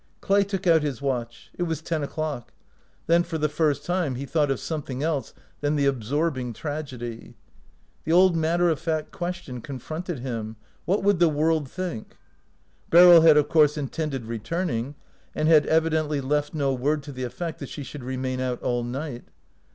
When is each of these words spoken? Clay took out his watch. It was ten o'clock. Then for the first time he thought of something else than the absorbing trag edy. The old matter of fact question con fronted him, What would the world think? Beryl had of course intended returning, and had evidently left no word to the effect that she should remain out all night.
Clay 0.19 0.43
took 0.43 0.65
out 0.65 0.81
his 0.81 0.99
watch. 0.99 1.51
It 1.53 1.61
was 1.61 1.79
ten 1.79 2.01
o'clock. 2.01 2.53
Then 3.05 3.21
for 3.21 3.37
the 3.37 3.47
first 3.47 3.85
time 3.85 4.15
he 4.15 4.25
thought 4.25 4.49
of 4.49 4.59
something 4.59 5.03
else 5.03 5.31
than 5.59 5.75
the 5.75 5.85
absorbing 5.85 6.53
trag 6.53 6.91
edy. 6.91 7.35
The 8.05 8.11
old 8.11 8.35
matter 8.35 8.67
of 8.69 8.79
fact 8.79 9.11
question 9.11 9.61
con 9.61 9.77
fronted 9.77 10.17
him, 10.17 10.55
What 10.85 11.03
would 11.03 11.19
the 11.19 11.29
world 11.29 11.69
think? 11.69 12.17
Beryl 12.89 13.21
had 13.21 13.37
of 13.37 13.47
course 13.47 13.77
intended 13.77 14.25
returning, 14.25 14.95
and 15.35 15.47
had 15.47 15.67
evidently 15.67 16.19
left 16.19 16.55
no 16.55 16.73
word 16.73 17.03
to 17.03 17.11
the 17.11 17.23
effect 17.23 17.59
that 17.59 17.69
she 17.69 17.83
should 17.83 18.03
remain 18.03 18.39
out 18.39 18.59
all 18.63 18.83
night. 18.83 19.25